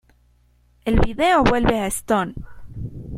El 0.83 0.99
vídeo 0.99 1.43
vuelve 1.43 1.79
a 1.79 1.85
Stone. 1.85 2.33